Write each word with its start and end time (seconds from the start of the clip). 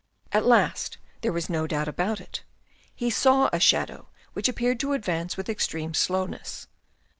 At 0.31 0.47
last 0.47 0.97
there 1.21 1.31
was 1.31 1.47
no 1.47 1.67
doubt 1.67 1.87
about 1.87 2.19
it. 2.19 2.41
He 2.95 3.11
saw 3.11 3.51
a 3.53 3.59
shadow 3.59 4.09
which 4.33 4.49
appeared 4.49 4.79
to 4.79 4.93
advance 4.93 5.37
with 5.37 5.47
extreme 5.47 5.93
slowness. 5.93 6.65